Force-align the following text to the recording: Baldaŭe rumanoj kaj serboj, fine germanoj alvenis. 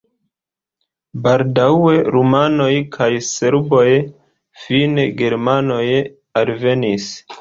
Baldaŭe 1.25 1.99
rumanoj 2.15 2.71
kaj 2.97 3.09
serboj, 3.27 3.85
fine 4.65 5.07
germanoj 5.21 5.83
alvenis. 6.43 7.11